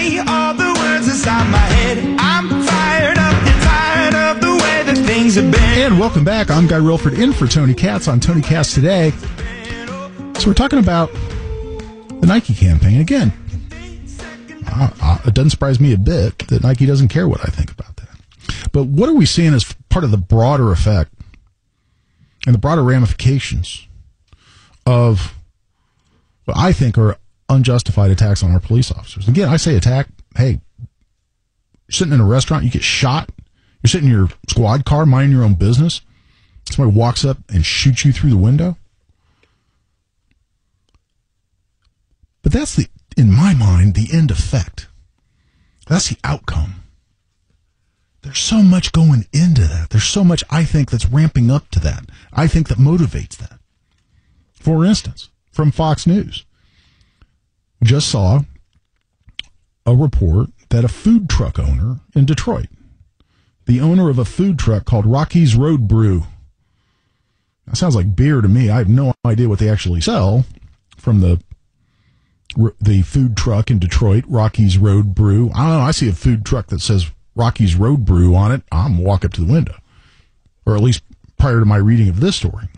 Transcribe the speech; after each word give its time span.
say 0.00 0.18
all 0.18 0.54
the 0.54 0.72
words 0.80 1.08
inside 1.08 1.50
my 1.50 1.58
head. 1.58 1.98
I'm 2.18 2.48
fired 2.48 3.18
up 3.18 3.34
and 3.34 3.62
tired 3.62 4.14
of 4.14 4.40
the 4.40 4.52
way 4.52 4.82
that 4.84 4.96
things 5.06 5.34
have 5.34 5.50
been. 5.50 5.92
And 5.92 6.00
welcome 6.00 6.24
back. 6.24 6.50
I'm 6.50 6.66
Guy 6.66 6.78
Relford 6.78 7.18
in 7.18 7.32
for 7.32 7.46
Tony 7.46 7.74
Katz 7.74 8.08
on 8.08 8.18
Tony 8.18 8.40
Katz 8.40 8.74
today. 8.74 9.10
So 10.38 10.46
we're 10.46 10.54
talking 10.54 10.78
about 10.78 11.12
the 11.12 12.26
Nike 12.26 12.54
campaign 12.54 13.00
again. 13.00 13.32
Uh, 14.66 14.90
uh, 15.02 15.18
it 15.26 15.34
doesn't 15.34 15.50
surprise 15.50 15.80
me 15.80 15.92
a 15.92 15.98
bit 15.98 16.38
that 16.48 16.62
Nike 16.62 16.86
doesn't 16.86 17.08
care 17.08 17.28
what 17.28 17.40
I 17.40 17.50
think 17.50 17.70
about 17.70 17.96
that. 17.96 18.70
But 18.72 18.84
what 18.84 19.08
are 19.08 19.14
we 19.14 19.26
seeing 19.26 19.52
as 19.52 19.74
part 19.90 20.04
of 20.04 20.10
the 20.10 20.16
broader 20.16 20.72
effect 20.72 21.12
and 22.46 22.54
the 22.54 22.58
broader 22.58 22.82
ramifications 22.82 23.86
of 24.86 25.34
what 26.46 26.56
I 26.56 26.72
think 26.72 26.96
are 26.96 27.18
unjustified 27.50 28.10
attacks 28.10 28.42
on 28.42 28.52
our 28.52 28.60
police 28.60 28.90
officers? 28.90 29.28
Again, 29.28 29.48
I 29.48 29.56
say 29.56 29.76
attack. 29.76 30.08
Hey, 30.36 30.60
you're 30.78 30.88
sitting 31.90 32.14
in 32.14 32.20
a 32.20 32.26
restaurant, 32.26 32.64
you 32.64 32.70
get 32.70 32.84
shot. 32.84 33.30
You're 33.82 33.88
sitting 33.88 34.08
in 34.08 34.14
your 34.14 34.28
squad 34.48 34.84
car, 34.84 35.04
minding 35.04 35.32
your 35.32 35.44
own 35.44 35.54
business. 35.54 36.00
Somebody 36.70 36.96
walks 36.96 37.24
up 37.24 37.38
and 37.48 37.64
shoots 37.64 38.04
you 38.04 38.12
through 38.12 38.30
the 38.30 38.36
window. 38.36 38.76
But 42.42 42.52
that's 42.52 42.76
the, 42.76 42.86
in 43.16 43.32
my 43.32 43.54
mind, 43.54 43.94
the 43.94 44.08
end 44.12 44.30
effect. 44.30 44.88
That's 45.86 46.08
the 46.08 46.18
outcome. 46.24 46.84
There's 48.22 48.38
so 48.38 48.62
much 48.62 48.92
going 48.92 49.26
into 49.32 49.62
that. 49.62 49.90
There's 49.90 50.04
so 50.04 50.22
much 50.22 50.44
I 50.50 50.64
think 50.64 50.90
that's 50.90 51.06
ramping 51.06 51.50
up 51.50 51.70
to 51.70 51.80
that. 51.80 52.04
I 52.32 52.46
think 52.46 52.68
that 52.68 52.78
motivates 52.78 53.36
that. 53.38 53.58
For 54.52 54.84
instance, 54.84 55.30
from 55.50 55.70
Fox 55.70 56.06
News, 56.06 56.44
just 57.82 58.08
saw 58.08 58.40
a 59.86 59.94
report 59.94 60.50
that 60.68 60.84
a 60.84 60.88
food 60.88 61.28
truck 61.28 61.58
owner 61.58 62.00
in 62.14 62.26
Detroit, 62.26 62.68
the 63.66 63.80
owner 63.80 64.08
of 64.08 64.18
a 64.18 64.24
food 64.24 64.58
truck 64.58 64.84
called 64.84 65.06
Rocky's 65.06 65.56
Road 65.56 65.88
Brew, 65.88 66.24
that 67.66 67.76
sounds 67.76 67.94
like 67.94 68.16
beer 68.16 68.40
to 68.40 68.48
me. 68.48 68.68
I 68.68 68.78
have 68.78 68.88
no 68.88 69.14
idea 69.24 69.48
what 69.48 69.60
they 69.60 69.68
actually 69.68 70.00
sell 70.00 70.44
from 70.96 71.20
the 71.20 71.40
the 72.80 73.02
food 73.02 73.36
truck 73.36 73.70
in 73.70 73.78
Detroit, 73.78 74.24
Rocky's 74.26 74.76
Road 74.76 75.14
Brew. 75.14 75.50
I 75.54 75.58
don't 75.58 75.78
know. 75.78 75.80
I 75.80 75.92
see 75.92 76.08
a 76.08 76.12
food 76.12 76.44
truck 76.44 76.66
that 76.66 76.80
says 76.80 77.08
Rocky's 77.36 77.76
Road 77.76 78.04
Brew 78.04 78.34
on 78.34 78.50
it. 78.50 78.62
I'm 78.72 78.98
walk 78.98 79.24
up 79.24 79.32
to 79.34 79.44
the 79.44 79.52
window, 79.52 79.76
or 80.66 80.74
at 80.74 80.82
least 80.82 81.04
prior 81.38 81.60
to 81.60 81.64
my 81.64 81.76
reading 81.76 82.08
of 82.08 82.18
this 82.18 82.34
story. 82.36 82.68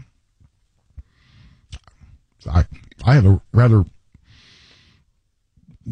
I 2.50 2.66
I 3.04 3.14
have 3.14 3.24
a 3.24 3.40
rather 3.52 3.84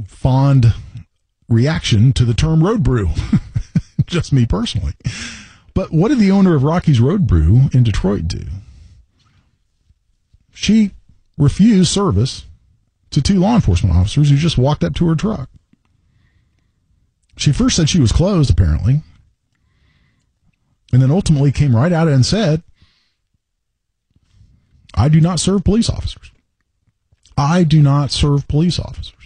fond 0.06 0.74
reaction 1.48 2.12
to 2.14 2.24
the 2.24 2.34
term 2.34 2.64
road 2.64 2.83
brew, 2.83 3.08
just 4.06 4.32
me 4.32 4.47
personally. 4.47 4.94
But 5.74 5.92
what 5.92 6.08
did 6.08 6.19
the 6.19 6.30
owner 6.30 6.55
of 6.55 6.62
Rocky's 6.62 7.00
Road 7.00 7.27
Brew 7.27 7.62
in 7.72 7.82
Detroit 7.82 8.28
do? 8.28 8.44
She 10.52 10.91
refused 11.38 11.91
service 11.91 12.44
to 13.10 13.22
two 13.22 13.38
law 13.38 13.55
enforcement 13.55 13.97
officers 13.97 14.30
who 14.30 14.36
just 14.36 14.58
walked 14.58 14.84
up 14.84 14.94
to 14.97 15.08
her 15.08 15.14
truck. 15.14 15.48
She 17.36 17.52
first 17.52 17.77
said 17.77 17.88
she 17.88 18.00
was 18.00 18.12
closed, 18.12 18.50
apparently, 18.50 19.02
and 20.92 21.00
then 21.00 21.10
ultimately 21.10 21.52
came 21.52 21.75
right 21.75 21.92
out 21.92 22.08
and 22.08 22.27
said, 22.27 22.62
I 24.94 25.08
do 25.08 25.20
not 25.20 25.41
serve 25.41 25.64
police 25.64 25.88
officers. 25.88 26.30
I 27.38 27.64
do 27.64 27.80
not 27.80 28.10
serve 28.10 28.47
police 28.48 28.78
officers. 28.78 29.19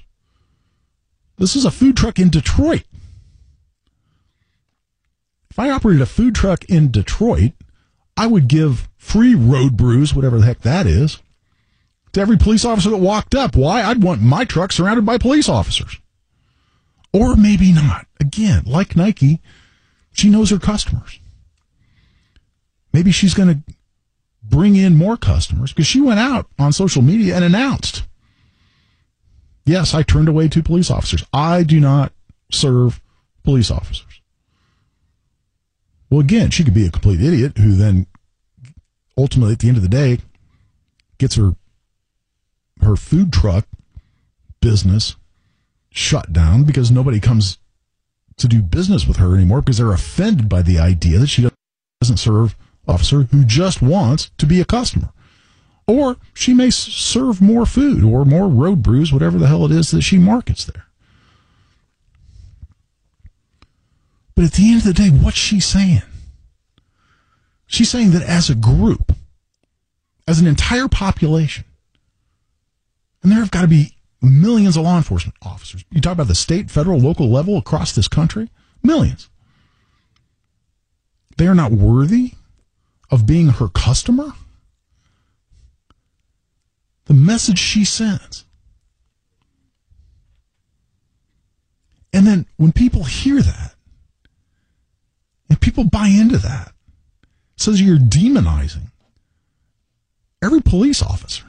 This 1.36 1.56
is 1.56 1.64
a 1.64 1.70
food 1.70 1.96
truck 1.96 2.18
in 2.18 2.30
Detroit. 2.30 2.84
If 5.50 5.58
I 5.58 5.70
operated 5.70 6.02
a 6.02 6.06
food 6.06 6.34
truck 6.34 6.64
in 6.64 6.90
Detroit, 6.90 7.52
I 8.16 8.26
would 8.26 8.48
give 8.48 8.88
free 8.96 9.34
road 9.34 9.76
brews, 9.76 10.14
whatever 10.14 10.38
the 10.38 10.46
heck 10.46 10.60
that 10.60 10.86
is, 10.86 11.20
to 12.12 12.20
every 12.20 12.36
police 12.36 12.64
officer 12.64 12.90
that 12.90 12.96
walked 12.96 13.34
up. 13.34 13.56
Why? 13.56 13.82
I'd 13.82 14.02
want 14.02 14.22
my 14.22 14.44
truck 14.44 14.72
surrounded 14.72 15.04
by 15.04 15.18
police 15.18 15.48
officers. 15.48 15.98
Or 17.12 17.36
maybe 17.36 17.72
not. 17.72 18.06
Again, 18.18 18.62
like 18.66 18.96
Nike, 18.96 19.40
she 20.12 20.30
knows 20.30 20.50
her 20.50 20.58
customers. 20.58 21.20
Maybe 22.92 23.12
she's 23.12 23.34
going 23.34 23.48
to 23.48 23.74
bring 24.42 24.76
in 24.76 24.96
more 24.96 25.16
customers 25.16 25.72
because 25.72 25.86
she 25.86 26.00
went 26.00 26.20
out 26.20 26.46
on 26.58 26.72
social 26.72 27.02
media 27.02 27.34
and 27.34 27.44
announced, 27.44 28.04
yes, 29.64 29.94
I 29.94 30.02
turned 30.02 30.28
away 30.28 30.48
two 30.48 30.62
police 30.62 30.90
officers. 30.90 31.24
I 31.32 31.62
do 31.62 31.80
not 31.80 32.12
serve 32.50 33.00
police 33.42 33.70
officers. 33.70 34.20
Well, 36.10 36.20
again, 36.20 36.50
she 36.50 36.64
could 36.64 36.74
be 36.74 36.86
a 36.86 36.90
complete 36.90 37.20
idiot 37.20 37.58
who 37.58 37.74
then 37.74 38.06
ultimately, 39.16 39.52
at 39.52 39.58
the 39.60 39.68
end 39.68 39.76
of 39.76 39.82
the 39.82 39.88
day, 39.88 40.18
gets 41.18 41.36
her 41.36 41.54
her 42.82 42.96
food 42.96 43.32
truck 43.32 43.66
business 44.60 45.16
shut 45.90 46.32
down 46.32 46.64
because 46.64 46.90
nobody 46.90 47.20
comes 47.20 47.58
to 48.36 48.48
do 48.48 48.60
business 48.60 49.06
with 49.06 49.18
her 49.18 49.34
anymore 49.34 49.60
because 49.60 49.78
they're 49.78 49.92
offended 49.92 50.48
by 50.48 50.60
the 50.60 50.78
idea 50.78 51.18
that 51.18 51.28
she 51.28 51.48
doesn't 52.00 52.16
serve 52.16 52.56
officer 52.86 53.22
who 53.30 53.44
just 53.44 53.80
wants 53.80 54.30
to 54.38 54.46
be 54.46 54.60
a 54.60 54.64
customer. 54.64 55.12
Or 55.86 56.16
she 56.32 56.54
may 56.54 56.70
serve 56.70 57.42
more 57.42 57.66
food 57.66 58.02
or 58.02 58.24
more 58.24 58.48
road 58.48 58.82
brews, 58.82 59.12
whatever 59.12 59.38
the 59.38 59.46
hell 59.46 59.64
it 59.66 59.70
is 59.70 59.90
that 59.90 60.02
she 60.02 60.18
markets 60.18 60.64
there. 60.64 60.86
But 64.34 64.46
at 64.46 64.52
the 64.52 64.68
end 64.68 64.78
of 64.78 64.84
the 64.84 64.94
day, 64.94 65.10
what's 65.10 65.36
she 65.36 65.60
saying? 65.60 66.02
She's 67.66 67.90
saying 67.90 68.10
that 68.10 68.22
as 68.22 68.50
a 68.50 68.54
group, 68.54 69.12
as 70.26 70.40
an 70.40 70.46
entire 70.46 70.88
population, 70.88 71.64
and 73.22 73.30
there 73.30 73.40
have 73.40 73.50
got 73.50 73.62
to 73.62 73.68
be 73.68 73.96
millions 74.20 74.76
of 74.76 74.84
law 74.84 74.96
enforcement 74.96 75.36
officers. 75.42 75.84
You 75.90 76.00
talk 76.00 76.14
about 76.14 76.28
the 76.28 76.34
state, 76.34 76.70
federal, 76.70 76.98
local 76.98 77.30
level 77.30 77.56
across 77.56 77.92
this 77.92 78.08
country, 78.08 78.50
millions. 78.82 79.28
They 81.36 81.46
are 81.46 81.54
not 81.54 81.72
worthy 81.72 82.32
of 83.10 83.26
being 83.26 83.48
her 83.48 83.68
customer. 83.68 84.32
The 87.06 87.14
message 87.14 87.58
she 87.58 87.84
sends. 87.84 88.44
And 92.12 92.26
then 92.26 92.46
when 92.56 92.72
people 92.72 93.04
hear 93.04 93.42
that, 93.42 93.74
and 95.50 95.60
people 95.60 95.84
buy 95.84 96.06
into 96.06 96.38
that, 96.38 96.72
says 97.56 97.80
you're 97.80 97.98
demonizing 97.98 98.90
every 100.42 100.60
police 100.60 101.02
officer. 101.02 101.44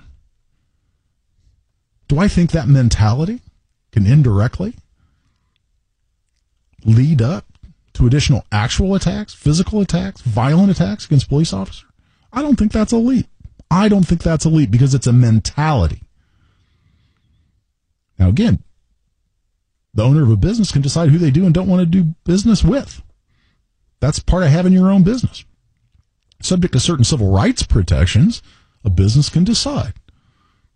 Do 2.07 2.19
I 2.19 2.27
think 2.27 2.51
that 2.51 2.67
mentality 2.67 3.41
can 3.91 4.05
indirectly 4.05 4.75
lead 6.83 7.21
up 7.21 7.45
to 7.93 8.05
additional 8.05 8.45
actual 8.51 8.95
attacks, 8.95 9.33
physical 9.33 9.81
attacks, 9.81 10.21
violent 10.21 10.71
attacks 10.71 11.05
against 11.05 11.29
police 11.29 11.53
officers? 11.53 11.89
I 12.31 12.41
don't 12.41 12.57
think 12.57 12.71
that's 12.71 12.93
elite. 12.93 13.27
I 13.69 13.89
don't 13.89 14.05
think 14.05 14.23
that's 14.23 14.45
elite 14.45 14.71
because 14.71 14.93
it's 14.93 15.07
a 15.07 15.13
mentality. 15.13 16.03
Now, 18.17 18.29
again, 18.29 18.63
the 19.93 20.03
owner 20.03 20.23
of 20.23 20.31
a 20.31 20.37
business 20.37 20.71
can 20.71 20.81
decide 20.81 21.09
who 21.09 21.17
they 21.17 21.31
do 21.31 21.45
and 21.45 21.53
don't 21.53 21.67
want 21.67 21.81
to 21.81 21.85
do 21.85 22.15
business 22.23 22.63
with. 22.63 23.01
That's 23.99 24.19
part 24.19 24.43
of 24.43 24.49
having 24.49 24.73
your 24.73 24.89
own 24.89 25.03
business. 25.03 25.45
Subject 26.41 26.73
to 26.73 26.79
certain 26.79 27.05
civil 27.05 27.31
rights 27.31 27.63
protections, 27.63 28.41
a 28.83 28.89
business 28.89 29.29
can 29.29 29.43
decide 29.43 29.93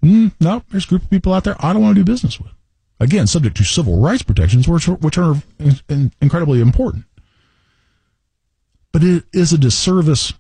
Mm, 0.04 0.32
no, 0.40 0.64
there's 0.70 0.86
a 0.86 0.88
group 0.88 1.04
of 1.04 1.10
people 1.10 1.34
out 1.34 1.44
there 1.44 1.56
I 1.60 1.74
don't 1.74 1.82
want 1.82 1.96
to 1.96 2.04
do 2.04 2.12
business 2.12 2.40
with. 2.40 2.52
Again, 3.00 3.28
subject 3.28 3.58
to 3.58 3.64
civil 3.64 4.00
rights 4.00 4.24
protections, 4.24 4.68
which 4.68 4.88
are, 4.88 4.96
which 4.96 5.18
are 5.18 5.36
in, 5.88 6.12
incredibly 6.22 6.62
important. 6.62 7.06
But 8.92 9.04
it 9.04 9.26
is 9.34 9.54
a 9.54 9.58
disservice 9.58 10.34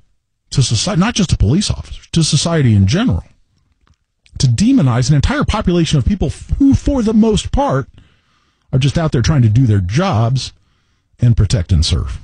to 0.51 0.63
society, 0.63 0.99
not 0.99 1.15
just 1.15 1.29
to 1.31 1.37
police 1.37 1.69
officers, 1.69 2.07
to 2.11 2.23
society 2.23 2.73
in 2.73 2.87
general, 2.87 3.23
to 4.39 4.47
demonize 4.47 5.09
an 5.09 5.15
entire 5.15 5.43
population 5.43 5.97
of 5.97 6.05
people 6.05 6.29
who, 6.57 6.73
for 6.73 7.01
the 7.01 7.13
most 7.13 7.51
part, 7.51 7.87
are 8.71 8.79
just 8.79 8.97
out 8.97 9.11
there 9.11 9.21
trying 9.21 9.41
to 9.41 9.49
do 9.49 9.65
their 9.65 9.81
jobs 9.81 10.53
and 11.19 11.35
protect 11.35 11.71
and 11.71 11.85
serve. 11.85 12.19